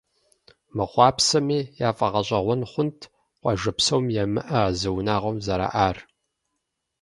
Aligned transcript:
Мыхъуапсэми, 0.75 1.59
яфӏэгъэщӏэгъуэн 1.87 2.61
хъунт, 2.71 2.99
къуажэ 3.41 3.71
псом 3.77 4.05
ямыӏэ 4.23 4.59
а 4.67 4.73
зы 4.79 4.89
унагъуэм 4.97 5.37
зэраӏэр. 5.45 5.97